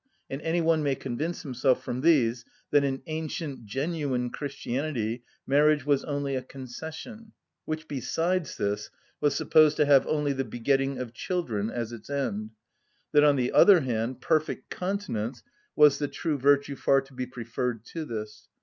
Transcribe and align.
and 0.31 0.41
any 0.41 0.61
one 0.61 0.81
may 0.81 0.95
convince 0.95 1.43
himself 1.43 1.83
from 1.83 2.01
these 2.01 2.43
that 2.71 2.83
in 2.83 3.03
ancient, 3.05 3.65
genuine 3.67 4.31
Christianity 4.31 5.23
marriage 5.45 5.85
was 5.85 6.03
only 6.05 6.35
a 6.35 6.41
concession, 6.41 7.33
which 7.65 7.87
besides 7.87 8.57
this 8.57 8.89
was 9.19 9.35
supposed 9.35 9.77
to 9.77 9.85
have 9.85 10.07
only 10.07 10.33
the 10.33 10.43
begetting 10.43 10.97
of 10.97 11.13
children 11.13 11.69
as 11.69 11.91
its 11.91 12.09
end, 12.09 12.49
that, 13.11 13.23
on 13.23 13.35
the 13.35 13.51
other 13.51 13.81
hand, 13.81 14.21
perfect 14.21 14.71
continence 14.71 15.43
was 15.75 15.99
the 15.99 16.07
true 16.07 16.39
virtue 16.39 16.75
far 16.75 17.01
to 17.01 17.13
be 17.13 17.27
preferred 17.27 17.85
to 17.85 18.03
this. 18.03 18.47